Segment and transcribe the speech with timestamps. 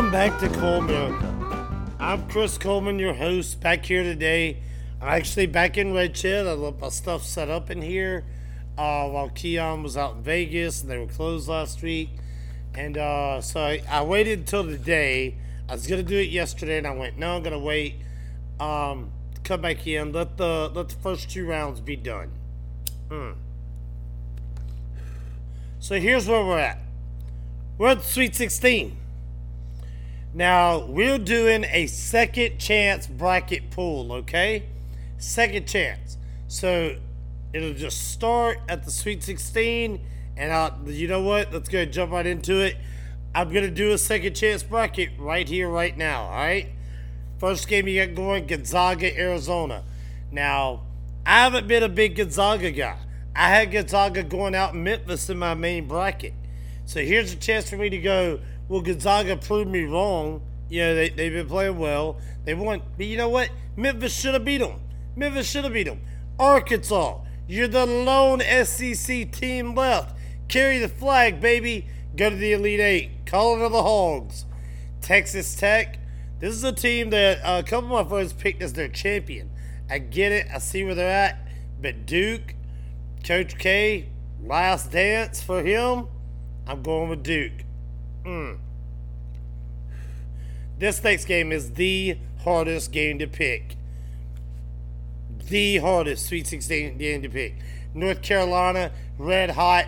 [0.00, 1.92] Welcome back to Colemerica.
[1.98, 4.56] I'm Chris Coleman, your host, back here today.
[4.98, 6.46] I'm actually back in Red Shed.
[6.46, 8.24] I left my stuff set up in here
[8.78, 12.08] uh, while Keon was out in Vegas and they were closed last week.
[12.74, 15.34] And uh, so I, I waited until today.
[15.68, 17.96] I was gonna do it yesterday, and I went, no, I'm gonna wait.
[18.58, 19.10] Um,
[19.44, 20.12] come back in.
[20.12, 22.30] Let the let the first two rounds be done.
[23.10, 23.34] Mm.
[25.78, 26.78] So here's where we're at.
[27.76, 28.96] We're at Sweet 16.
[30.32, 34.64] Now we're doing a second chance bracket pool, okay?
[35.18, 36.16] Second chance.
[36.46, 36.96] So
[37.52, 40.00] it'll just start at the Sweet 16,
[40.36, 41.52] and I'll, you know what?
[41.52, 42.76] Let's go jump right into it.
[43.34, 46.24] I'm gonna do a second chance bracket right here, right now.
[46.24, 46.68] All right.
[47.38, 49.82] First game you got going Gonzaga, Arizona.
[50.30, 50.82] Now,
[51.26, 52.98] I haven't been a big Gonzaga guy.
[53.34, 56.34] I had Gonzaga going out in Memphis in my main bracket.
[56.84, 58.40] So here's a chance for me to go.
[58.70, 60.42] Well, Gonzaga proved me wrong.
[60.68, 62.20] You know, they, they've been playing well.
[62.44, 62.82] They won.
[62.96, 63.50] But you know what?
[63.74, 64.80] Memphis should have beat them.
[65.16, 66.00] Memphis should have beat them.
[66.38, 67.18] Arkansas,
[67.48, 70.16] you're the lone SEC team left.
[70.46, 71.88] Carry the flag, baby.
[72.14, 73.26] Go to the Elite Eight.
[73.26, 74.44] Call it the Hogs.
[75.00, 75.98] Texas Tech,
[76.38, 79.50] this is a team that uh, a couple of my friends picked as their champion.
[79.90, 80.46] I get it.
[80.54, 81.44] I see where they're at.
[81.82, 82.54] But Duke,
[83.24, 84.10] Coach K,
[84.40, 86.06] last dance for him.
[86.68, 87.64] I'm going with Duke.
[88.24, 88.58] Mm.
[90.78, 93.76] This next game is the hardest game to pick.
[95.48, 97.56] The hardest Sweet 16 game to pick.
[97.94, 99.86] North Carolina, red hot.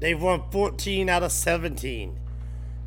[0.00, 2.18] They've won 14 out of 17.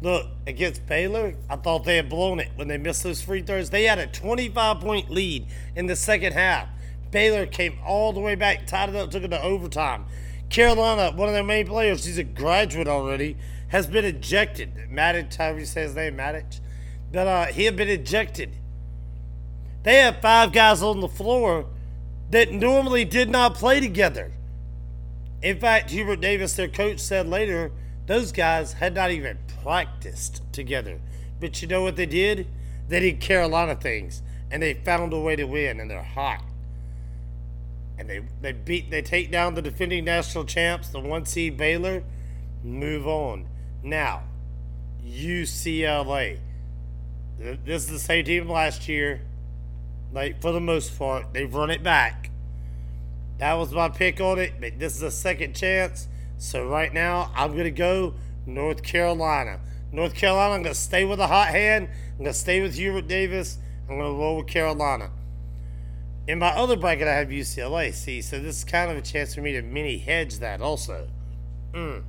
[0.01, 3.71] Look, against Baylor, I thought they had blown it when they missed those free throws.
[3.71, 6.67] They had a 25 point lead in the second half.
[7.09, 10.05] Baylor came all the way back, tied it up, took it to overtime.
[10.49, 13.37] Carolina, one of their main players, he's a graduate already,
[13.69, 14.73] has been ejected.
[14.91, 16.59] Matic, however you say his name, Matic.
[17.11, 18.55] But uh, he had been ejected.
[19.83, 21.65] They had five guys on the floor
[22.29, 24.33] that normally did not play together.
[25.41, 27.71] In fact, Hubert Davis, their coach, said later
[28.05, 30.99] those guys had not even practiced together.
[31.39, 32.47] But you know what they did?
[32.87, 36.41] They did Carolina things, and they found a way to win, and they're hot.
[37.97, 42.03] And they, they beat they take down the defending national champs, the one seed Baylor,
[42.63, 43.47] move on.
[43.87, 44.23] Now,
[45.01, 46.39] UCLA.
[47.39, 49.21] This is the same team last year.
[50.11, 52.29] Like for the most part, they've run it back.
[53.37, 56.09] That was my pick on it, but this is a second chance.
[56.37, 58.15] So right now, I'm gonna go
[58.45, 59.61] North Carolina.
[59.93, 61.87] North Carolina, I'm gonna stay with a hot hand.
[62.17, 63.57] I'm gonna stay with Hubert Davis.
[63.89, 65.11] I'm gonna roll with Carolina.
[66.27, 67.93] In my other bracket, I have UCLA.
[67.93, 71.07] See, so this is kind of a chance for me to mini hedge that also.
[71.71, 72.03] Mm.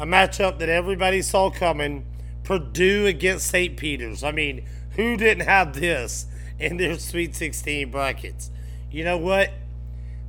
[0.00, 2.06] A matchup that everybody saw coming
[2.42, 3.76] Purdue against St.
[3.76, 4.24] Peter's.
[4.24, 4.64] I mean,
[4.96, 6.24] who didn't have this
[6.58, 8.50] in their Sweet 16 brackets?
[8.90, 9.50] You know what?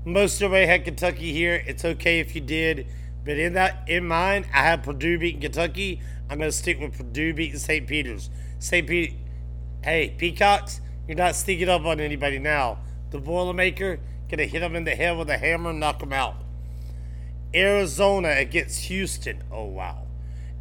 [0.03, 1.63] Most of everybody had Kentucky here.
[1.65, 2.85] It's okay if you did.
[3.23, 6.01] But in that in mind, I have Purdue beating Kentucky.
[6.29, 7.87] I'm going to stick with Purdue beating St.
[7.87, 8.29] Peter's.
[8.59, 8.85] St.
[8.85, 9.13] Pete,
[9.85, 12.79] hey, Peacocks, you're not sneaking up on anybody now.
[13.11, 13.99] The Boilermaker
[14.29, 16.35] gonna hit them in the head with a hammer and knock them out.
[17.53, 19.43] Arizona against Houston.
[19.51, 20.07] Oh wow,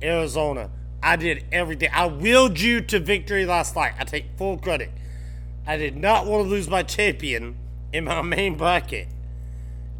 [0.02, 0.70] Arizona.
[1.02, 1.90] I did everything.
[1.92, 3.94] I willed you to victory last night.
[3.98, 4.90] I take full credit.
[5.66, 7.56] I did not want to lose my champion
[7.92, 9.08] in my main bracket.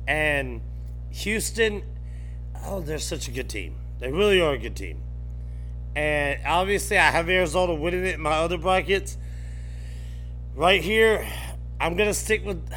[0.06, 0.60] And
[1.10, 1.82] Houston,
[2.64, 3.76] oh, they're such a good team.
[3.98, 5.02] They really are a good team.
[5.94, 9.16] And obviously, I have Arizona winning it in my other brackets.
[10.54, 11.26] Right here,
[11.80, 12.68] I'm going to stick with.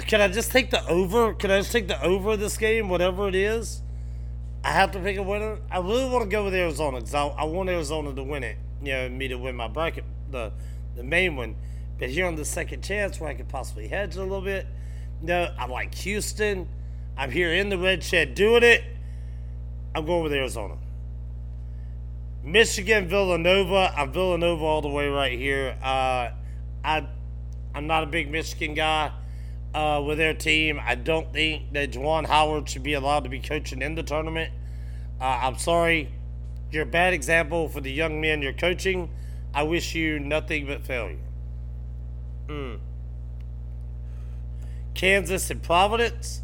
[0.00, 1.34] Can I just take the over?
[1.34, 3.80] Can I just take the over of this game, whatever it is?
[4.64, 5.58] I have to pick a winner.
[5.70, 8.56] I really want to go with Arizona because I, I want Arizona to win it.
[8.82, 10.52] You know, me to win my bracket, the
[10.96, 11.56] the main one.
[11.98, 14.66] But here on the second chance, where I could possibly hedge a little bit.
[15.22, 16.68] No, I like Houston.
[17.16, 18.82] I'm here in the red shed doing it.
[19.94, 20.76] I'm going with Arizona.
[22.42, 23.92] Michigan, Villanova.
[23.96, 25.78] I'm Villanova all the way right here.
[25.80, 26.30] Uh,
[26.84, 27.06] I,
[27.74, 29.12] I'm not a big Michigan guy
[29.74, 30.80] uh, with their team.
[30.82, 34.52] I don't think that Juwan Howard should be allowed to be coaching in the tournament.
[35.20, 36.10] Uh, I'm sorry.
[36.70, 39.10] You're a bad example for the young men you're coaching.
[39.52, 41.18] I wish you nothing but failure.
[42.48, 42.78] Mm.
[44.94, 46.42] Kansas and Providence.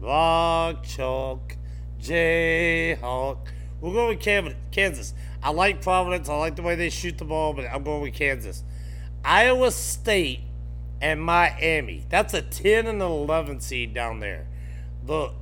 [0.00, 1.56] Rock, chalk,
[2.00, 3.38] Jayhawk.
[3.80, 5.14] We're going with Kansas.
[5.42, 6.28] I like Providence.
[6.28, 8.62] I like the way they shoot the ball, but I'm going with Kansas.
[9.24, 10.40] Iowa State
[11.00, 12.04] and Miami.
[12.08, 14.46] That's a 10 and 11 seed down there.
[15.04, 15.32] The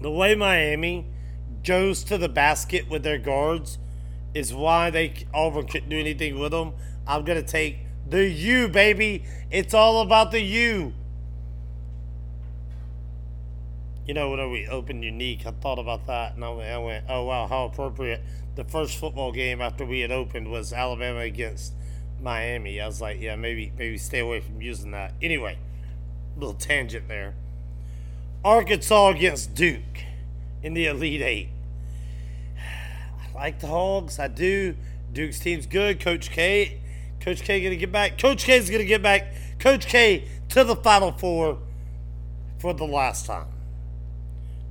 [0.00, 1.06] the way Miami
[1.62, 3.78] goes to the basket with their guards
[4.32, 6.72] is why they Auburn couldn't do anything with them.
[7.06, 7.78] I'm gonna take
[8.08, 9.24] the U, baby.
[9.50, 10.94] It's all about the U.
[14.06, 17.04] You know, when we opened unique, I thought about that, and I went, I went,
[17.08, 18.22] "Oh wow, how appropriate!"
[18.56, 21.74] The first football game after we had opened was Alabama against
[22.22, 22.80] Miami.
[22.80, 25.58] I was like, "Yeah, maybe, maybe stay away from using that." Anyway,
[26.36, 27.34] little tangent there.
[28.44, 30.04] Arkansas against Duke
[30.62, 31.48] in the Elite Eight.
[32.58, 34.18] I like the Hogs.
[34.18, 34.76] I do.
[35.12, 36.00] Duke's team's good.
[36.00, 36.80] Coach K.
[37.20, 38.18] Coach K gonna get back.
[38.18, 39.34] Coach K is gonna get back.
[39.58, 41.58] Coach K to the Final Four
[42.58, 43.46] for the last time.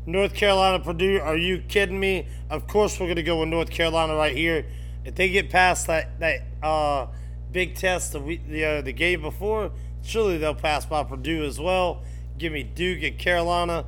[0.05, 1.19] North Carolina, Purdue.
[1.19, 2.27] Are you kidding me?
[2.49, 4.65] Of course we're gonna go with North Carolina right here.
[5.05, 7.07] If they get past that that uh,
[7.51, 11.59] big test the week, the uh, the game before, surely they'll pass by Purdue as
[11.59, 12.03] well.
[12.37, 13.85] Give me Duke and Carolina.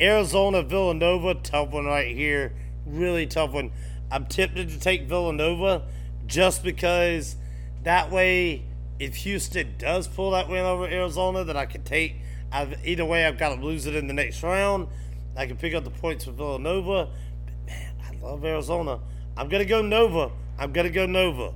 [0.00, 2.54] Arizona, Villanova, tough one right here.
[2.86, 3.70] Really tough one.
[4.10, 5.82] I'm tempted to take Villanova
[6.26, 7.36] just because
[7.84, 8.64] that way,
[8.98, 12.16] if Houston does pull that win over Arizona, that I can take.
[12.50, 14.88] I've, either way, I've got to lose it in the next round.
[15.36, 17.08] I can pick up the points for Villanova.
[17.44, 19.00] But man, I love Arizona.
[19.36, 20.30] I'm going to go Nova.
[20.58, 21.54] I'm going to go Nova.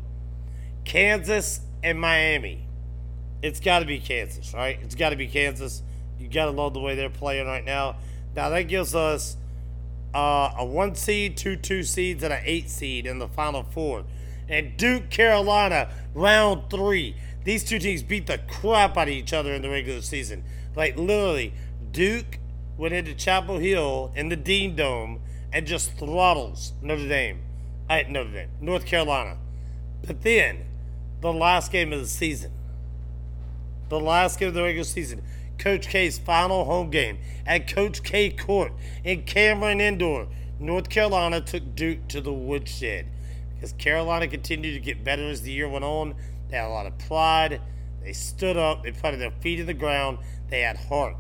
[0.87, 2.67] Kansas and Miami.
[3.43, 4.79] It's got to be Kansas, right?
[4.83, 5.83] It's got to be Kansas.
[6.19, 7.97] You got to love the way they're playing right now.
[8.35, 9.37] Now, that gives us
[10.15, 14.05] uh, a one seed, two two seeds, and an eight seed in the final four.
[14.49, 17.17] And Duke, Carolina, round three.
[17.45, 20.45] These two teams beat the crap out of each other in the regular season.
[20.75, 21.53] Like, literally,
[21.91, 22.39] Duke
[22.77, 25.21] went into Chapel Hill in the Dean Dome
[25.53, 27.41] and just throttles Notre Dame.
[27.89, 29.39] I, Notre Dame, North Carolina.
[30.07, 30.66] But then,
[31.21, 32.53] the last game of the season,
[33.89, 35.23] the last game of the regular season,
[35.59, 38.73] Coach K's final home game at Coach K Court
[39.05, 40.29] in Cameron Indoor,
[40.59, 43.07] North Carolina took Duke to the woodshed
[43.55, 46.15] because Carolina continued to get better as the year went on.
[46.49, 47.61] They had a lot of pride.
[48.03, 48.85] They stood up.
[48.85, 50.19] They put their feet in the ground.
[50.49, 51.17] They had heart.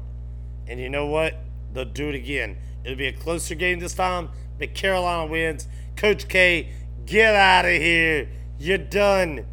[0.68, 1.34] And you know what?
[1.72, 2.56] They'll do it again.
[2.84, 5.66] It'll be a closer game this time, but Carolina wins.
[5.96, 6.72] Coach K,
[7.04, 8.28] get out of here.
[8.58, 9.46] You're done.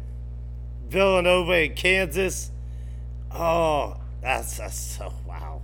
[0.94, 2.52] Villanova and Kansas.
[3.32, 5.60] Oh, that's, that's so wow.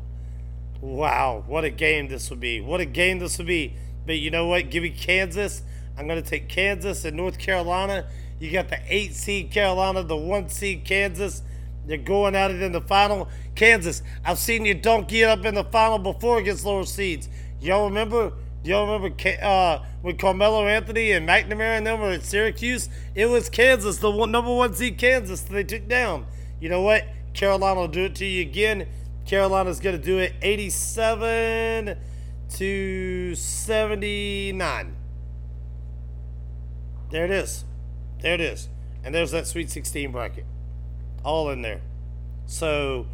[0.80, 2.60] Wow, what a game this would be.
[2.60, 3.76] What a game this would be.
[4.06, 4.70] But you know what?
[4.70, 5.62] Give me Kansas.
[5.96, 8.08] I'm going to take Kansas and North Carolina.
[8.40, 11.42] You got the 8 seed Carolina, the 1 seed Kansas.
[11.86, 13.28] They're going at it in the final.
[13.54, 17.28] Kansas, I've seen you donkey it up in the final before against lower seeds.
[17.60, 18.32] Y'all remember?
[18.62, 22.88] Y'all remember uh, when Carmelo Anthony and McNamara and them were at Syracuse?
[23.14, 26.26] It was Kansas, the one, number one seed Kansas they took down.
[26.60, 27.06] You know what?
[27.32, 28.86] Carolina will do it to you again.
[29.24, 31.96] Carolina's going to do it 87
[32.50, 34.96] to 79.
[37.11, 37.64] There it is.
[38.20, 38.68] There it is.
[39.02, 40.44] And there's that Sweet 16 bracket.
[41.25, 41.80] All in there.
[42.46, 43.06] So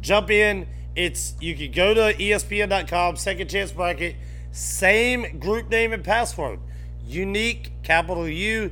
[0.00, 0.66] jump in.
[0.94, 4.16] It's you can go to ESPN.com, second chance bracket,
[4.52, 6.60] same group name and password.
[7.04, 8.70] Unique, capital U,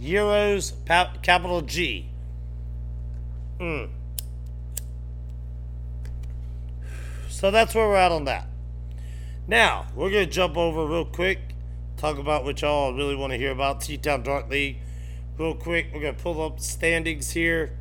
[0.00, 0.72] Euros,
[1.22, 2.08] capital G.
[3.58, 3.84] Hmm.
[7.28, 8.46] So that's where we're at on that.
[9.48, 11.40] Now, we're going to jump over real quick,
[11.96, 14.78] talk about what y'all really want to hear about T Town Dart League.
[15.38, 17.76] Real quick, we're going to pull up standings here.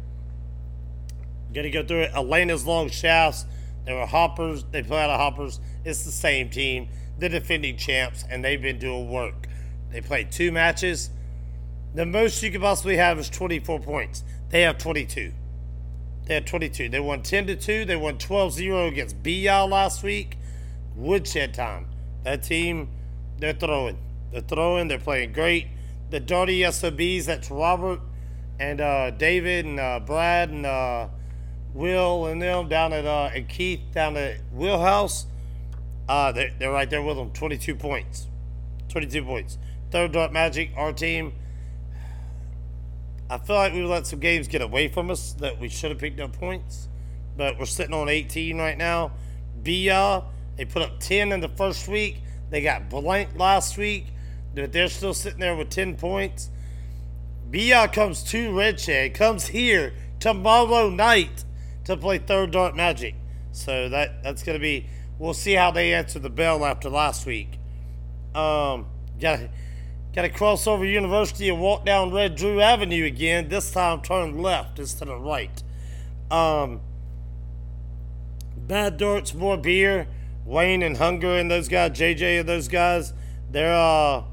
[1.54, 2.12] Going to go through it.
[2.16, 3.46] Elena's Long Shafts.
[3.86, 4.64] They were Hoppers.
[4.72, 5.60] They play out of Hoppers.
[5.84, 6.88] It's the same team.
[7.22, 9.48] The defending champs, and they've been doing work.
[9.92, 11.12] They played two matches.
[11.94, 14.24] The most you could possibly have is 24 points.
[14.50, 15.32] They have 22.
[16.26, 16.90] They had 22.
[16.90, 17.86] They won 10 to 2.
[17.86, 20.38] They won 12 0 against BYAL last week.
[20.96, 21.88] Woodshed time.
[22.24, 22.90] That team,
[23.38, 24.00] they're throwing.
[24.32, 24.88] They're throwing.
[24.88, 25.68] They're playing great.
[26.10, 28.02] The Dirty SOBs, that's Robert
[28.60, 31.08] and uh, David and uh, Brad and uh,
[31.74, 35.26] Will and them down at uh, and Keith down at Wheelhouse.
[36.12, 37.32] Uh, they're, they're right there with them.
[37.32, 38.28] 22 points.
[38.90, 39.58] 22 points.
[39.92, 41.32] Third Dart Magic, our team,
[43.30, 46.00] I feel like we let some games get away from us that we should have
[46.00, 46.90] picked up points,
[47.38, 49.14] but we're sitting on 18 right now.
[49.64, 50.26] BYAL,
[50.58, 52.18] they put up 10 in the first week.
[52.50, 54.08] They got blank last week.
[54.54, 56.50] But they're still sitting there with 10 points.
[57.50, 61.46] BYAL comes to Red Shed, comes here tomorrow night
[61.86, 63.16] to play Third Dart Magic.
[63.54, 64.88] So that that's going to be,
[65.22, 67.60] we'll see how they answer the bell after last week.
[68.34, 68.88] Um,
[69.20, 69.40] got
[70.14, 73.48] Got to cross over University and walk down Red Drew Avenue again.
[73.48, 75.64] This time turn left instead of right.
[76.30, 76.82] Um,
[78.58, 80.08] bad darts, more beer.
[80.44, 83.14] Wayne and Hunger and those guys, JJ and those guys,
[83.52, 84.24] They're uh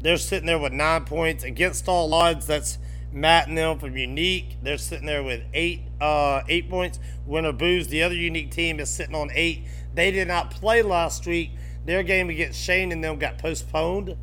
[0.00, 2.46] they're sitting there with nine points against all odds.
[2.46, 2.78] That's
[3.10, 4.58] Matt and them from Unique.
[4.62, 7.00] They're sitting there with eight uh eight points.
[7.26, 9.64] Winner Booze, the other Unique team, is sitting on eight.
[9.94, 11.52] They did not play last week.
[11.84, 14.16] Their game against Shane and them got postponed.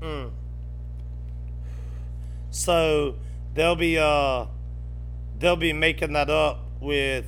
[0.00, 0.30] Mm.
[2.50, 3.16] So
[3.54, 4.46] they'll be uh
[5.38, 7.26] they'll be making that up with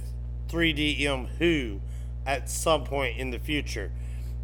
[0.49, 1.81] 3DM Who
[2.27, 3.93] at some point in the future.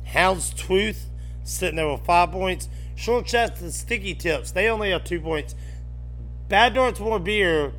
[0.07, 1.09] Hound's Tooth
[1.45, 2.69] sitting there with five points.
[2.95, 5.55] Short Shafts and Sticky Tips, they only have two points.
[6.49, 7.73] Bad Darts More Beer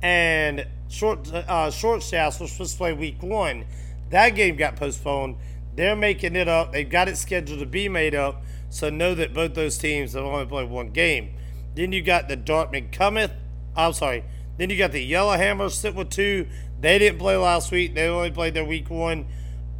[0.00, 3.64] and Short uh, Short Shafts were supposed to play week one.
[4.12, 5.36] That game got postponed.
[5.74, 6.72] They're making it up.
[6.72, 8.42] They've got it scheduled to be made up.
[8.68, 11.34] So know that both those teams have only played one game.
[11.74, 13.32] Then you got the Dartmouth Cometh.
[13.74, 14.24] I'm sorry.
[14.58, 16.46] Then you got the Yellowhammers sit with two.
[16.78, 17.94] They didn't play last week.
[17.94, 19.26] They only played their week one.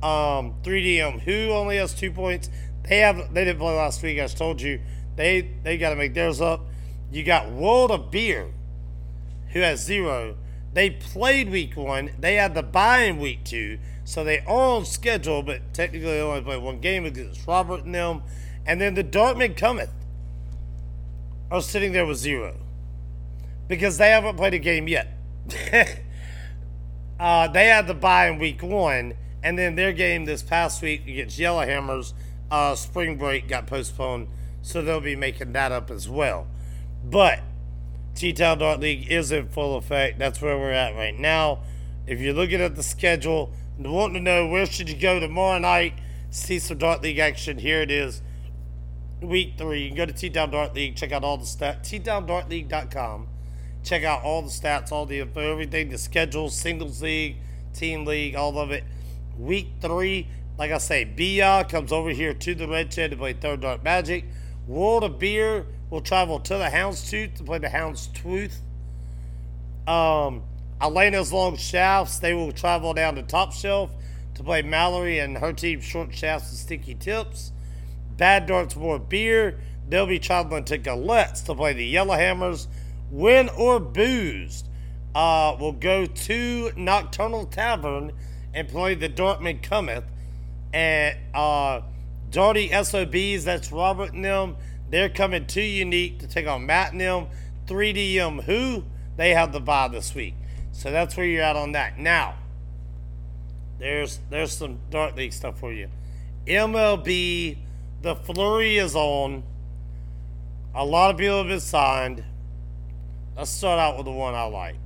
[0.02, 2.48] Um, 3DM who only has two points.
[2.88, 4.18] They have they didn't play last week.
[4.18, 4.80] I told you
[5.14, 6.66] they they got to make theirs up.
[7.12, 8.52] You got World of Beer,
[9.50, 10.36] who has zero.
[10.72, 12.12] They played week one.
[12.18, 16.20] They had the bye in week two, so they are on schedule, but technically they
[16.20, 18.22] only play one game against Robert and them.
[18.66, 19.90] And then the Dartmouth Cometh
[21.50, 22.56] are sitting there with zero
[23.68, 25.08] because they haven't played a game yet.
[27.20, 31.06] uh, they had the bye in week one, and then their game this past week
[31.06, 32.12] against Yellowhammers,
[32.50, 34.28] uh, spring break got postponed,
[34.62, 36.46] so they'll be making that up as well.
[37.04, 37.40] But
[38.14, 40.18] T Town Dart League is in full effect.
[40.18, 41.60] That's where we're at right now.
[42.06, 43.52] If you're looking at the schedule
[43.86, 45.94] wanting to know where should you go tomorrow night,
[46.30, 48.22] see some Dart League action, here it is.
[49.20, 49.82] Week three.
[49.82, 51.80] You can go to T Town Dart League, check out all the stats.
[51.82, 53.28] TTownDartLeague.com.
[53.84, 57.36] Check out all the stats, all the info, everything, the schedule, singles league,
[57.74, 58.84] team league, all of it.
[59.38, 63.32] Week three, like I say, Bia comes over here to the Red Shed to play
[63.32, 64.24] Third Dart Magic.
[64.66, 68.54] World of Beer will travel to the Houndstooth to play the Houndstooth.
[69.88, 70.44] Um,
[70.82, 73.92] Elena's Long Shafts, they will travel down to Top Shelf
[74.34, 77.52] to play Mallory and her team Short Shafts and Sticky Tips.
[78.16, 82.66] Bad Darts More Beer, they'll be traveling to Gallettes to play the Yellowhammers.
[83.12, 84.68] Win or Boozed
[85.14, 88.10] uh, will go to Nocturnal Tavern
[88.52, 90.04] and play the Dartmouth Cometh.
[90.72, 91.82] And uh,
[92.30, 94.56] Darty SOBs, that's Robert and them.
[94.90, 97.28] They're coming to Unique to take on Matt and them.
[97.66, 98.84] 3DM Who?
[99.16, 100.34] They have the bye this week.
[100.72, 101.98] So that's where you're at on that.
[101.98, 102.34] Now,
[103.78, 105.88] there's there's some Dart League stuff for you.
[106.46, 107.58] MLB,
[108.00, 109.44] the flurry is on.
[110.74, 112.24] A lot of people have been signed.
[113.36, 114.76] Let's start out with the one I like.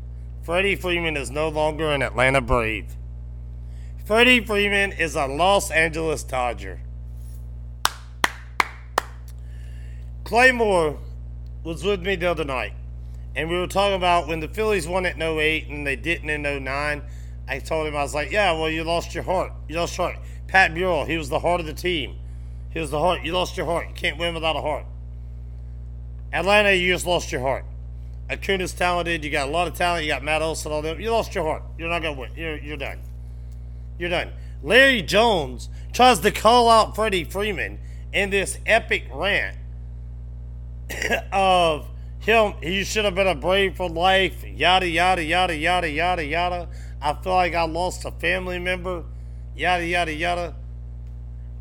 [0.43, 2.97] Freddie Freeman is no longer an Atlanta Brave.
[4.05, 6.81] Freddie Freeman is a Los Angeles Dodger.
[10.23, 10.99] Claymore
[11.65, 12.73] was with me the other night,
[13.37, 16.65] and we were talking about when the Phillies won at 08 and they didn't in
[16.65, 17.03] 09.
[17.47, 19.53] I told him, I was like, yeah, well, you lost your heart.
[19.69, 20.19] You lost your heart.
[20.49, 22.17] Pat Burrell, he was the heart of the team.
[22.71, 23.23] He was the heart.
[23.25, 23.89] You lost your heart.
[23.89, 24.87] You can't win without a heart.
[26.33, 27.67] Atlanta, you just lost your heart.
[28.31, 29.23] Acuna's talented.
[29.23, 30.05] You got a lot of talent.
[30.05, 30.99] You got Matt Olson, all them.
[30.99, 31.63] You lost your heart.
[31.79, 32.31] You're not going to win.
[32.35, 32.99] You're, you're done.
[33.99, 34.33] You're done.
[34.63, 37.79] Larry Jones tries to call out Freddie Freeman
[38.15, 39.59] in this epic rant
[41.33, 41.87] of
[42.27, 46.69] him, he should have been a brave for life, yada, yada, yada, yada, yada, yada.
[47.01, 49.05] I feel like I lost a family member,
[49.55, 50.57] yada, yada, yada.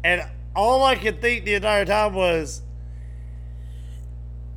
[0.04, 0.24] And
[0.56, 2.64] all I could think the entire time was,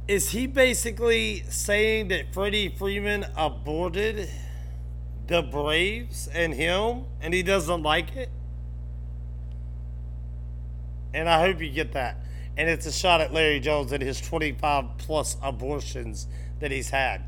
[0.06, 4.30] is he basically saying that Freddie Freeman aborted
[5.26, 8.30] the Braves and him, and he doesn't like it?
[11.12, 12.16] And I hope you get that
[12.58, 16.26] and it's a shot at Larry Jones and his 25 plus abortions
[16.58, 17.22] that he's had,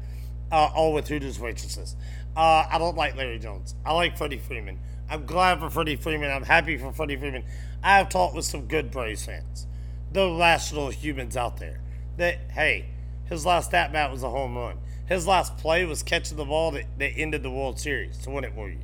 [0.51, 1.95] uh, all with Hooters waitresses.
[2.37, 3.77] Uh, I don't like Larry Jones.
[3.87, 4.81] I like Freddie Freeman.
[5.09, 6.31] I'm glad for Freddie Freeman.
[6.33, 7.45] I'm happy for Freddie Freeman.
[7.83, 9.69] I have talked with some good Braves fans,
[10.13, 11.81] the rational humans out there,
[12.17, 12.87] that, hey,
[13.27, 14.79] his last at bat was a home run.
[15.07, 18.43] His last play was catching the ball that, that ended the World Series to win
[18.43, 18.81] it for you.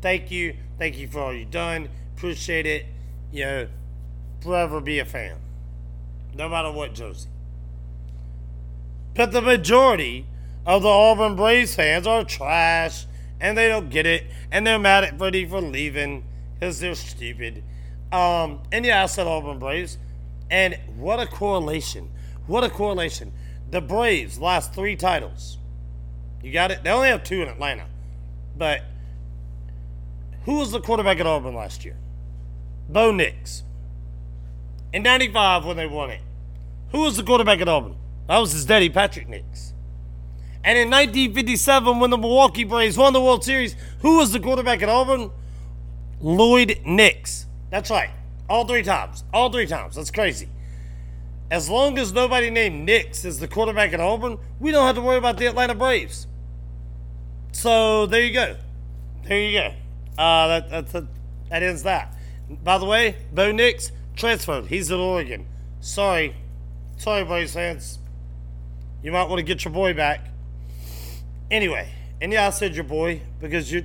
[0.00, 0.56] Thank you.
[0.78, 1.90] Thank you for all you've done.
[2.16, 2.86] Appreciate it.
[3.30, 3.68] You know,
[4.40, 5.43] forever be a fan
[6.36, 7.28] no matter what jersey.
[9.14, 10.26] But the majority
[10.66, 13.06] of the Auburn Braves fans are trash
[13.40, 16.24] and they don't get it and they're mad at Freddie for leaving
[16.54, 17.62] because they're stupid.
[18.12, 19.98] Um, and yeah, I said Auburn Braves.
[20.50, 22.10] And what a correlation.
[22.46, 23.32] What a correlation.
[23.70, 25.58] The Braves last three titles.
[26.42, 26.84] You got it?
[26.84, 27.86] They only have two in Atlanta.
[28.56, 28.82] But
[30.44, 31.96] who was the quarterback at Auburn last year?
[32.88, 33.62] Bo Nix.
[34.92, 36.20] In 95 when they won it.
[36.94, 37.96] Who was the quarterback at Auburn?
[38.28, 39.74] That was his daddy, Patrick Nix.
[40.62, 44.80] And in 1957, when the Milwaukee Braves won the World Series, who was the quarterback
[44.80, 45.32] at Auburn?
[46.20, 47.46] Lloyd Nix.
[47.68, 48.10] That's right.
[48.48, 49.24] All three times.
[49.32, 49.96] All three times.
[49.96, 50.48] That's crazy.
[51.50, 55.02] As long as nobody named Nix is the quarterback at Auburn, we don't have to
[55.02, 56.28] worry about the Atlanta Braves.
[57.50, 58.56] So there you go.
[59.24, 59.74] There you go.
[60.16, 61.04] Uh, that, that's that,
[61.50, 62.16] that ends that.
[62.62, 64.66] By the way, Bo Nix transferred.
[64.66, 65.48] He's at Oregon.
[65.80, 66.36] Sorry.
[66.96, 67.98] Sorry, Braves fans.
[69.02, 70.28] You might want to get your boy back.
[71.50, 73.84] Anyway, and yeah, I said your boy because you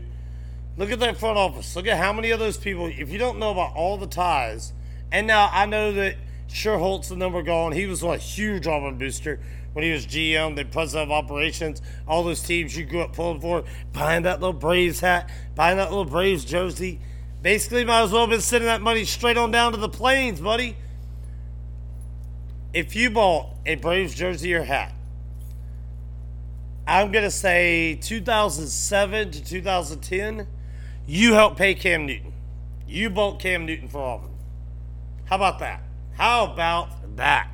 [0.77, 1.75] look at that front office.
[1.75, 2.87] Look at how many of those people.
[2.87, 4.73] If you don't know about all the ties,
[5.11, 6.15] and now I know that
[6.49, 7.71] Schuerholz the number gone.
[7.71, 9.39] He was a huge Auburn booster
[9.73, 11.81] when he was GM, the president of operations.
[12.07, 13.63] All those teams you grew up pulling for,
[13.93, 16.99] buying that little Braves hat, buying that little Braves jersey.
[17.41, 20.41] Basically, might as well have been sending that money straight on down to the plains,
[20.41, 20.75] buddy.
[22.73, 24.93] If you bought a Braves jersey or hat,
[26.87, 30.47] I'm going to say 2007 to 2010,
[31.07, 32.33] you helped pay Cam Newton.
[32.87, 34.31] You bought Cam Newton for Auburn.
[35.25, 35.83] How about that?
[36.13, 37.49] How about that?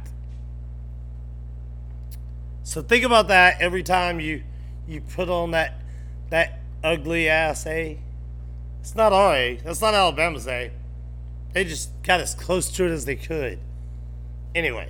[2.63, 4.43] So think about that every time you
[4.87, 5.81] you put on that
[6.29, 7.99] that ugly ass A.
[8.81, 9.55] It's not our A.
[9.57, 10.71] That's not Alabama's A.
[11.53, 13.59] They just got as close to it as they could.
[14.53, 14.89] Anyway,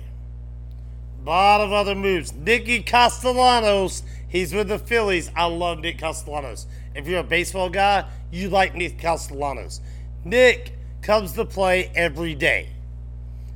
[1.26, 2.32] lot of other moves.
[2.32, 5.30] Nicky Castellanos, he's with the Phillies.
[5.34, 6.66] I love Nick Castellanos.
[6.94, 9.80] If you're a baseball guy, you like Nick Castellanos.
[10.24, 12.70] Nick comes to play every day.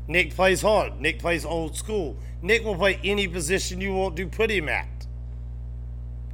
[0.09, 1.00] Nick plays hard.
[1.00, 2.16] Nick plays old school.
[2.42, 4.88] Nick will play any position you want to put him at.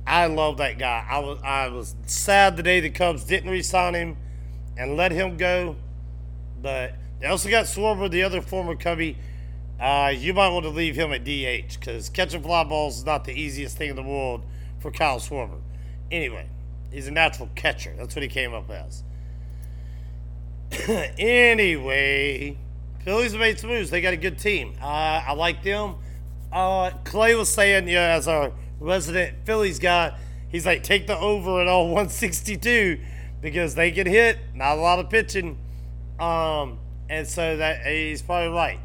[0.07, 1.05] I love that guy.
[1.09, 4.17] I was I was sad the day the Cubs didn't resign him
[4.79, 5.77] and let him go.
[6.63, 9.19] But they also got Schwarber, the other former Cubby.
[9.81, 13.25] Uh, you might want to leave him at DH because catching fly balls is not
[13.25, 14.43] the easiest thing in the world
[14.79, 15.61] for Kyle Schwarber.
[16.11, 16.49] Anyway,
[16.91, 17.95] he's a natural catcher.
[17.97, 19.03] That's what he came up as.
[21.19, 22.57] anyway,
[23.05, 23.91] Phillies made some moves.
[23.91, 24.75] They got a good team.
[24.81, 25.97] Uh, I like them.
[26.51, 30.17] Uh, Clay was saying, yeah, as our resident Phillies guy,
[30.49, 32.99] he's like, take the over at all 162
[33.41, 34.39] because they get hit.
[34.55, 35.59] Not a lot of pitching.
[36.19, 38.81] Um, and so that he's probably right.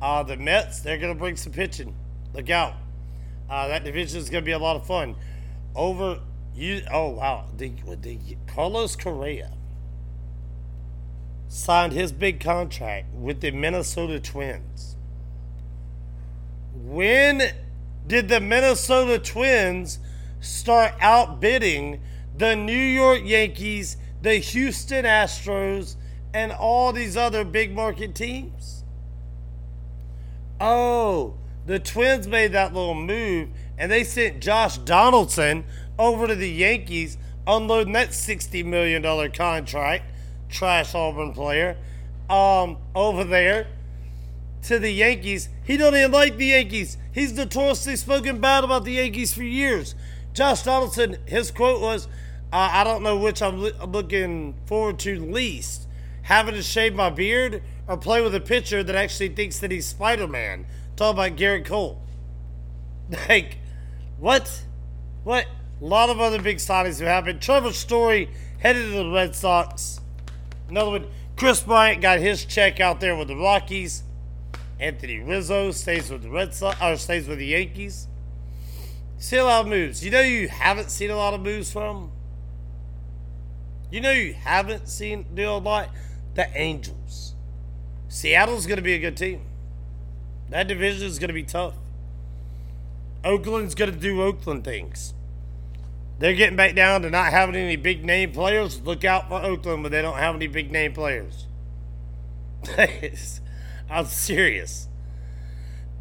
[0.00, 1.94] Uh, the Mets, they're going to bring some pitching.
[2.34, 2.74] Look out.
[3.48, 5.16] Uh, that division is going to be a lot of fun.
[5.74, 6.20] Over
[6.54, 6.82] you.
[6.90, 9.52] Oh wow, the, the Carlos Correa
[11.48, 14.96] signed his big contract with the Minnesota Twins.
[16.74, 17.42] When
[18.06, 19.98] did the Minnesota Twins
[20.40, 22.00] start outbidding
[22.36, 25.96] the New York Yankees, the Houston Astros,
[26.34, 28.75] and all these other big market teams?
[30.60, 31.34] Oh,
[31.66, 35.64] the Twins made that little move and they sent Josh Donaldson
[35.98, 40.04] over to the Yankees, unloading that $60 million contract
[40.48, 41.76] trash Auburn player,
[42.30, 43.66] um, over there
[44.62, 45.48] to the Yankees.
[45.64, 46.96] He don't even like the Yankees.
[47.12, 49.94] He's notoriously spoken bad about the Yankees for years.
[50.32, 52.06] Josh Donaldson, his quote was,
[52.52, 55.85] uh, I don't know which I'm looking forward to least
[56.26, 59.86] having to shave my beard or play with a pitcher that actually thinks that he's
[59.86, 60.66] Spider Man.
[60.96, 62.02] Talk about Gerrit Cole.
[63.28, 63.58] Like,
[64.18, 64.64] what?
[65.22, 65.46] What?
[65.80, 67.40] A lot of other big signings have happened.
[67.40, 70.00] Trevor Story headed to the Red Sox.
[70.68, 74.02] Another one, Kris Bryant got his check out there with the Rockies.
[74.80, 78.08] Anthony Rizzo stays with the Red Sox or stays with the Yankees.
[79.18, 80.04] See a lot of moves.
[80.04, 82.10] You know you haven't seen a lot of moves from.
[83.92, 85.90] You know you haven't seen do a lot.
[86.36, 87.34] The Angels.
[88.08, 89.40] Seattle's going to be a good team.
[90.50, 91.74] That division is going to be tough.
[93.24, 95.14] Oakland's going to do Oakland things.
[96.18, 98.80] They're getting back down to not having any big name players.
[98.82, 101.46] Look out for Oakland when they don't have any big name players.
[103.90, 104.88] I'm serious.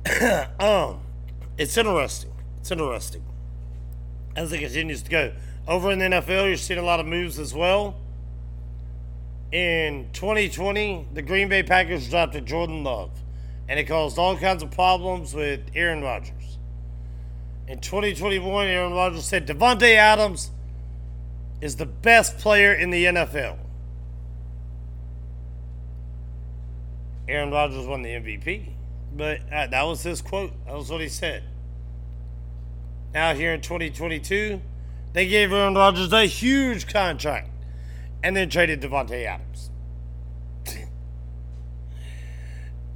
[0.59, 0.99] um,
[1.57, 2.31] it's interesting.
[2.59, 3.23] It's interesting.
[4.35, 5.33] As it continues to go.
[5.65, 7.95] Over in the NFL, you're seeing a lot of moves as well.
[9.55, 13.09] In 2020, the Green Bay Packers drafted Jordan Love,
[13.69, 16.57] and it caused all kinds of problems with Aaron Rodgers.
[17.65, 20.51] In 2021, Aaron Rodgers said Davante Adams
[21.61, 23.57] is the best player in the NFL.
[27.29, 28.73] Aaron Rodgers won the MVP,
[29.15, 30.51] but uh, that was his quote.
[30.65, 31.43] That was what he said.
[33.13, 34.59] Now, here in 2022,
[35.13, 37.51] they gave Aaron Rodgers a huge contract
[38.25, 39.69] and then traded Davante Adams.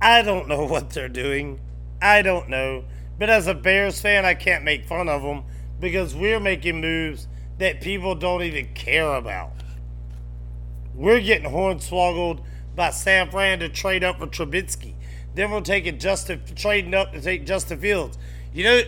[0.01, 1.59] I don't know what they're doing.
[2.01, 2.85] I don't know.
[3.19, 5.43] But as a Bears fan, I can't make fun of them
[5.79, 7.27] because we're making moves
[7.59, 9.51] that people don't even care about.
[10.95, 12.43] We're getting hornswoggled
[12.75, 14.95] by San Fran to trade up for Trubisky.
[15.35, 18.17] Then we're taking Justin, trading up to take Justin Fields.
[18.51, 18.81] You know,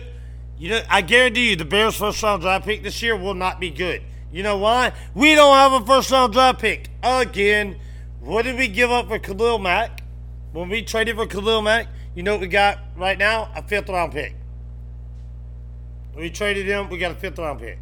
[0.58, 3.60] you know, I guarantee you, the Bears' first round draft pick this year will not
[3.60, 4.02] be good.
[4.32, 4.92] You know why?
[5.14, 7.76] We don't have a first round draft pick again.
[8.20, 10.02] What did we give up for Khalil Mack?
[10.52, 13.50] When we traded for Khalil Mack, you know what we got right now?
[13.54, 14.34] A fifth round pick.
[16.16, 17.78] We traded him, we got a fifth round pick.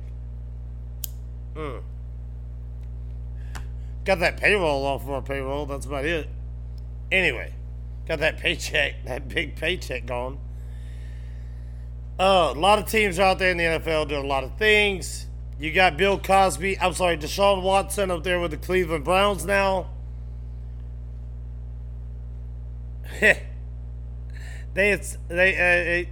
[1.54, 1.82] Mm.
[4.04, 6.28] Got that payroll off of our payroll, that's about it.
[7.12, 7.52] Anyway,
[8.06, 10.38] got that paycheck, that big paycheck gone.
[12.18, 15.26] Uh, a lot of teams out there in the NFL doing a lot of things.
[15.61, 19.90] You got Bill Cosby, I'm sorry, Deshaun Watson up there with the Cleveland Browns now.
[23.20, 23.42] they,
[24.75, 26.09] it's, they, uh, it,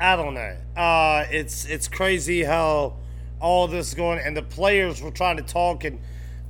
[0.00, 0.56] I don't know.
[0.74, 2.96] Uh, it's it's crazy how
[3.40, 6.00] all this is going, and the players were trying to talk, and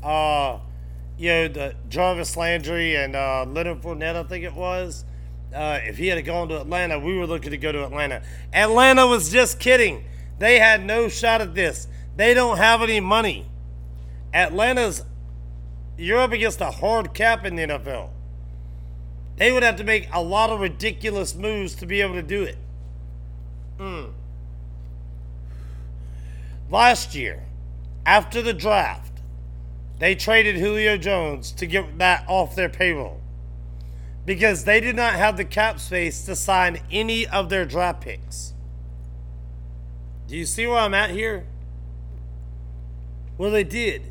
[0.01, 0.59] uh,
[1.19, 5.05] you know the Jarvis Landry and uh, Leonard Fournette, I think it was.
[5.53, 8.23] Uh, if he had gone to Atlanta, we were looking to go to Atlanta.
[8.55, 10.05] Atlanta was just kidding.
[10.39, 11.89] They had no shot at this.
[12.16, 13.46] They don't have any money.
[14.35, 15.05] Atlanta's
[15.96, 18.11] you're up against a hard cap in the NFL.
[19.37, 22.42] They would have to make a lot of ridiculous moves to be able to do
[22.42, 22.57] it.
[23.79, 24.12] Mm.
[26.70, 27.44] Last year,
[28.07, 29.20] after the draft,
[29.98, 33.20] they traded Julio Jones to get that off their payroll
[34.25, 38.55] because they did not have the cap space to sign any of their draft picks.
[40.27, 41.46] Do you see where I'm at here?
[43.42, 44.02] Well, they did.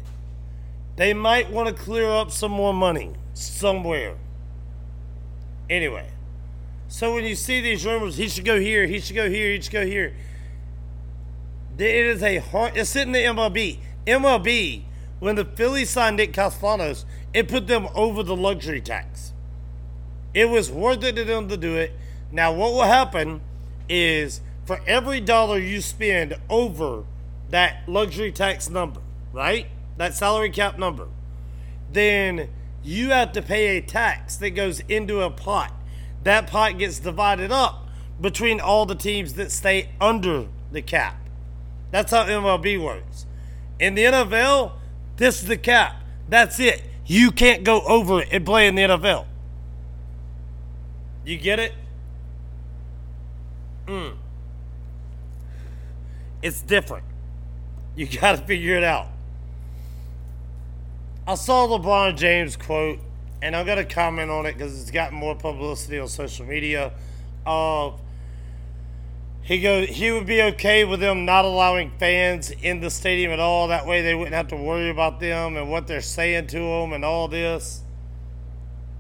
[0.98, 4.18] They might want to clear up some more money somewhere.
[5.70, 6.10] Anyway,
[6.90, 9.62] so when you see these rumors, he should go here, he should go here, he
[9.62, 10.14] should go here.
[11.78, 12.44] It is a.
[12.76, 13.80] It's sitting in the MLB.
[14.06, 14.82] MLB,
[15.20, 19.32] when the Phillies signed Nick Castellanos, it put them over the luxury tax.
[20.34, 21.94] It was worth it to them to do it.
[22.34, 23.40] Now, what will happen
[23.88, 27.06] is for every dollar you spend over
[27.52, 29.01] that luxury tax number,
[29.34, 29.68] right?
[29.98, 31.08] That salary cap number,
[31.92, 32.50] then
[32.84, 35.74] you have to pay a tax that goes into a pot
[36.24, 37.88] that pot gets divided up
[38.20, 41.18] between all the teams that stay under the cap.
[41.90, 43.26] That's how MLB works.
[43.80, 44.74] In the NFL,
[45.18, 45.96] this is the cap.
[46.30, 46.84] That's it.
[47.06, 49.26] You can't go over it and play in the NFL.
[51.26, 51.74] You get it?
[53.88, 54.16] Mm.
[56.42, 57.06] It's different.
[57.96, 59.08] You got to figure it out.
[61.28, 63.00] I saw LeBron James quote
[63.42, 66.94] and I'm gonna comment on it because it's gotten more publicity on social media.
[67.46, 67.98] Of uh,
[69.42, 73.40] he goes, he would be okay with them not allowing fans in the stadium at
[73.40, 73.70] all.
[73.70, 76.94] That way, they wouldn't have to worry about them and what they're saying to them
[76.94, 77.82] and all this.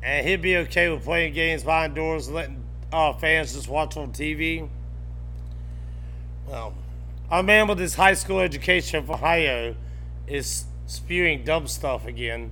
[0.02, 4.12] And he'd be okay with playing games behind doors, letting uh, fans just watch on
[4.12, 4.68] TV.
[6.48, 6.74] Well,
[7.30, 9.76] a man with his high school education from Ohio
[10.26, 12.52] is spewing dumb stuff again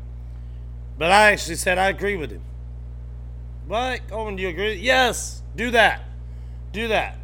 [0.99, 2.41] but I actually said I agree with him.
[3.67, 4.06] What?
[4.10, 4.73] Coleman, do you agree?
[4.73, 6.04] Yes, do that.
[6.73, 7.17] Do that.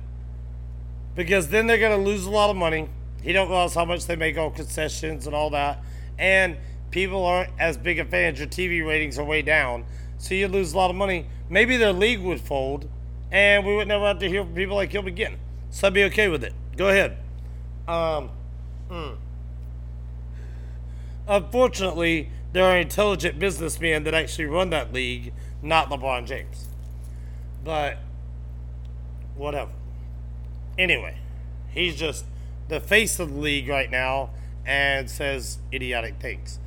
[1.13, 2.88] Because then they're going to lose a lot of money.
[3.21, 5.84] He don't realize how much they make on concessions and all that.
[6.17, 6.56] And
[6.89, 8.39] people aren't as big a fans.
[8.39, 9.84] Your TV ratings are way down.
[10.19, 11.25] So you lose a lot of money.
[11.49, 12.88] Maybe their league would fold.
[13.30, 15.38] And we would never have to hear from people like him again.
[15.69, 16.54] So I'd be okay with it.
[16.78, 17.17] Go ahead.
[17.89, 18.30] Um,
[18.89, 19.17] mm.
[21.27, 26.67] Unfortunately, there are intelligent businessmen that actually run that league, not LeBron James.
[27.63, 27.97] But
[29.35, 29.71] whatever.
[30.77, 31.17] Anyway,
[31.69, 32.25] he's just
[32.67, 34.29] the face of the league right now
[34.65, 36.59] and says idiotic things.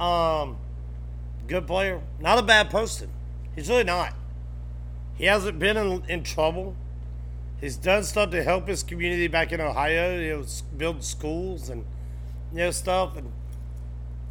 [0.00, 0.58] Um,
[1.46, 3.10] good player, not a bad person.
[3.54, 4.14] He's really not.
[5.16, 6.76] He hasn't been in, in trouble.
[7.60, 10.18] He's done stuff to help his community back in Ohio.
[10.20, 10.44] You know,
[10.76, 11.84] build schools and
[12.52, 13.32] you know stuff, and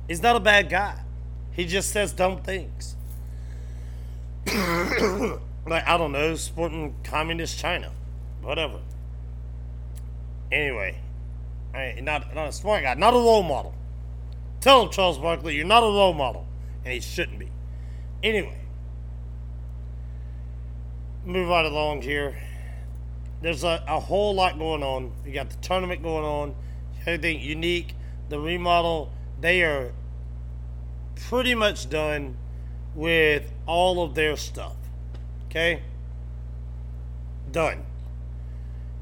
[0.08, 1.02] He's not a bad guy.
[1.52, 2.96] He just says dumb things.
[4.48, 7.92] like, I don't know, supporting communist China.
[8.42, 8.80] Whatever.
[10.52, 11.00] Anyway,
[11.74, 13.74] I not, not a smart guy, not a role model.
[14.62, 16.48] Tell him, Charles Barkley, you're not a role model.
[16.86, 17.50] And he shouldn't be.
[18.24, 18.58] Anyway,
[21.26, 22.38] move right along here.
[23.42, 25.12] There's a, a whole lot going on.
[25.26, 26.56] You got the tournament going on,
[27.02, 27.94] everything unique,
[28.30, 29.92] the remodel they are
[31.30, 32.38] pretty much done
[32.96, 34.76] with all of their stuff.
[35.46, 35.82] Okay?
[37.52, 37.86] Done.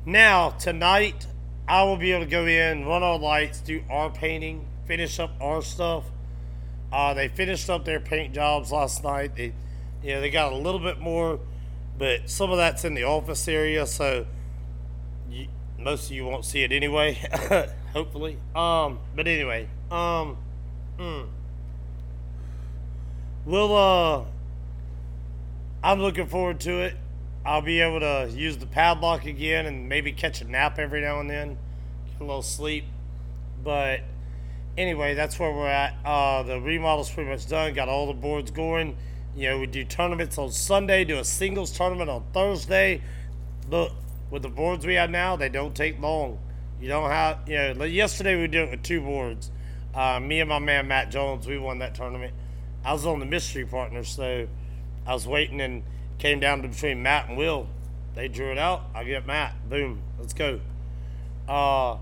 [0.05, 1.27] Now, tonight,
[1.67, 5.31] I will be able to go in, run our lights, do our painting, finish up
[5.41, 6.03] our stuff.
[6.91, 9.35] Uh, they finished up their paint jobs last night.
[9.35, 9.53] They,
[10.03, 11.39] you know, they got a little bit more,
[11.97, 14.27] but some of that's in the office area, so
[15.29, 15.47] you,
[15.79, 17.19] most of you won't see it anyway.
[17.95, 18.37] hopefully.
[18.53, 20.37] Um, but anyway, um,
[20.99, 21.27] mm,
[23.45, 24.25] we'll uh,
[25.83, 26.95] I'm looking forward to it.
[27.45, 31.19] I'll be able to use the padlock again and maybe catch a nap every now
[31.19, 31.57] and then,
[32.07, 32.85] get a little sleep.
[33.63, 34.01] But
[34.77, 35.95] anyway, that's where we're at.
[36.03, 37.73] Uh, the remodel's pretty much done.
[37.73, 38.97] Got all the boards going.
[39.35, 43.01] You know, we do tournaments on Sunday, do a singles tournament on Thursday.
[43.69, 43.91] Look,
[44.31, 46.39] with the boards we have now, they don't take long.
[46.81, 49.51] You don't have, you know, yesterday we did it with two boards.
[49.93, 52.33] Uh, me and my man Matt Jones, we won that tournament.
[52.85, 54.47] I was on the mystery partner, so
[55.07, 55.81] I was waiting and
[56.19, 57.67] came down to between Matt and Will.
[58.13, 58.83] They drew it out.
[58.93, 59.69] I get Matt.
[59.69, 60.01] Boom.
[60.19, 60.59] Let's go.
[61.47, 61.97] Uh,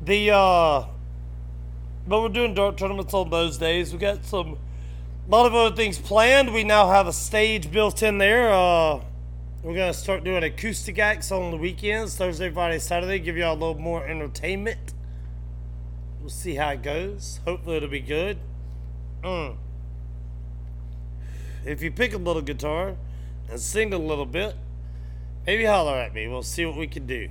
[0.00, 0.84] the uh,
[2.06, 3.92] but we're doing dart tournaments on those days.
[3.92, 4.58] We got some
[5.26, 6.52] a lot of other things planned.
[6.52, 8.52] We now have a stage built in there.
[8.52, 9.00] Uh,
[9.62, 13.18] we're gonna start doing acoustic acts on the weekends, Thursday, Friday, Saturday.
[13.18, 14.94] Give y'all a little more entertainment.
[16.20, 17.40] We'll see how it goes.
[17.44, 18.38] Hopefully, it'll be good.
[19.22, 19.56] Mm
[21.64, 22.96] if you pick a little guitar
[23.48, 24.54] and sing a little bit,
[25.46, 26.28] maybe holler at me.
[26.28, 27.28] We'll see what we can do.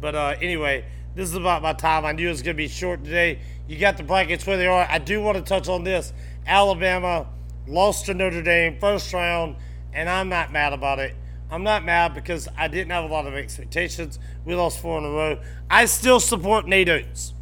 [0.00, 2.04] But uh, anyway, this is about my time.
[2.04, 3.40] I knew it was going to be short today.
[3.66, 4.86] You got the brackets where they are.
[4.88, 6.12] I do want to touch on this.
[6.46, 7.26] Alabama
[7.66, 9.56] lost to Notre Dame first round,
[9.92, 11.14] and I'm not mad about it.
[11.50, 14.18] I'm not mad because I didn't have a lot of expectations.
[14.44, 15.40] We lost four in a row.
[15.70, 17.32] I still support Nate Oats.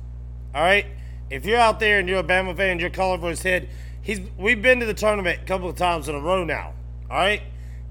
[0.54, 0.86] All right?
[1.28, 3.68] If you're out there and you're a Bama fan, and you're calling for his head,
[4.06, 6.72] he's we've been to the tournament a couple of times in a row now.
[7.10, 7.42] All right,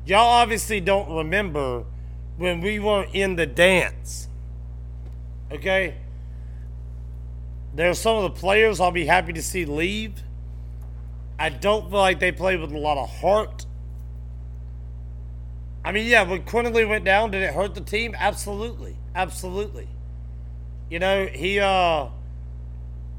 [0.06, 1.84] y'all obviously don't remember
[2.38, 4.30] when we were in the dance.
[5.52, 5.98] Okay,
[7.74, 10.24] there's some of the players I'll be happy to see leave.
[11.38, 13.66] I don't feel like they played with a lot of heart.
[15.84, 18.16] I mean, yeah, when Quinerly went down, did it hurt the team?
[18.18, 19.90] Absolutely, absolutely.
[20.90, 22.08] You know, he uh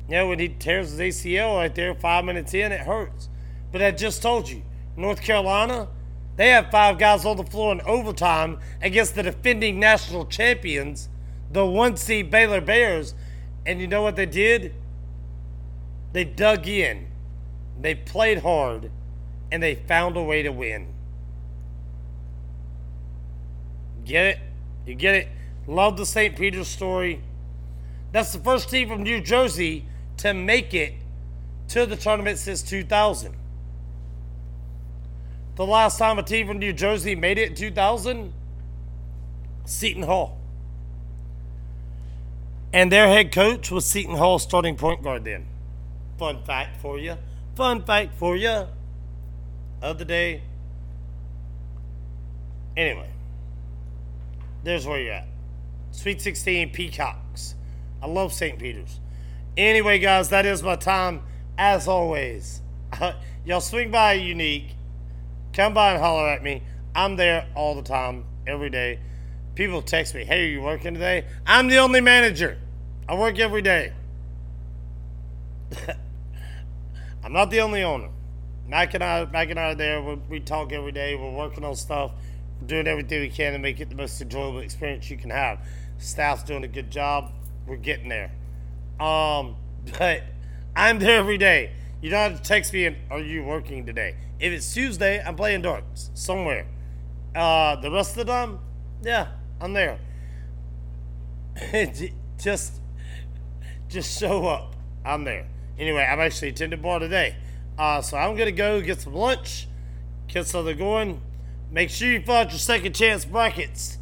[0.08, 3.28] you know, when he tears his ACL right there, five minutes in, it hurts.
[3.72, 4.62] But I just told you,
[4.96, 5.88] North Carolina,
[6.36, 11.08] they have five guys on the floor in overtime against the defending national champions,
[11.50, 13.14] the one seed Baylor Bears.
[13.64, 14.74] And you know what they did?
[16.12, 17.08] They dug in,
[17.80, 18.90] they played hard,
[19.50, 20.88] and they found a way to win.
[24.04, 24.38] Get it?
[24.86, 25.28] You get it?
[25.66, 26.36] Love the St.
[26.36, 27.22] Peter's story.
[28.12, 29.84] That's the first team from New Jersey
[30.18, 30.94] to make it
[31.68, 33.34] to the tournament since 2000.
[35.56, 38.32] The last time a team from New Jersey made it in 2000,
[39.64, 40.38] Seton Hall.
[42.72, 45.46] And their head coach was Seton Hall starting point guard then.
[46.18, 47.16] Fun fact for you.
[47.54, 48.66] Fun fact for you.
[49.82, 50.42] Other day.
[52.76, 53.08] Anyway,
[54.62, 55.26] there's where you're at.
[55.90, 57.54] Sweet 16 Peacocks.
[58.02, 58.58] I love St.
[58.58, 59.00] Peter's.
[59.56, 61.22] Anyway, guys, that is my time.
[61.56, 62.60] As always,
[63.46, 64.76] y'all swing by Unique.
[65.54, 66.62] Come by and holler at me.
[66.94, 68.98] I'm there all the time, every day.
[69.54, 71.24] People text me, hey, are you working today?
[71.46, 72.58] I'm the only manager.
[73.08, 73.94] I work every day.
[77.24, 78.10] I'm not the only owner.
[78.68, 80.02] Mac and I, Mac and I are there.
[80.02, 81.14] We, we talk every day.
[81.14, 82.12] We're working on stuff.
[82.60, 85.66] We're doing everything we can to make it the most enjoyable experience you can have.
[85.96, 87.32] Staff's doing a good job.
[87.66, 88.32] We're getting there.
[89.00, 89.56] Um,
[89.98, 90.22] but
[90.74, 91.72] I'm there every day.
[92.00, 94.16] You don't have to text me and are you working today?
[94.38, 96.66] If it's Tuesday, I'm playing darts somewhere.
[97.34, 98.58] Uh, the rest of the time,
[99.02, 99.28] yeah,
[99.60, 99.98] I'm there.
[102.38, 102.80] just,
[103.88, 104.76] just show up.
[105.04, 105.46] I'm there.
[105.78, 107.36] Anyway, I'm actually attending bar today.
[107.78, 109.68] Uh, so I'm gonna go get some lunch,
[110.28, 111.20] get something going.
[111.70, 113.98] Make sure you fill out your second chance brackets.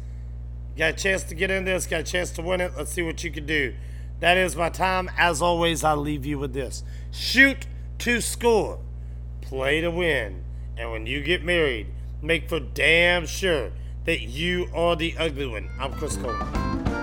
[0.77, 2.73] Got a chance to get in this, got a chance to win it.
[2.77, 3.73] Let's see what you can do.
[4.19, 5.09] That is my time.
[5.17, 7.67] As always, I leave you with this shoot
[7.99, 8.79] to score,
[9.41, 10.43] play to win.
[10.77, 11.87] And when you get married,
[12.21, 13.71] make for damn sure
[14.05, 15.69] that you are the ugly one.
[15.79, 16.94] I'm Chris Coleman.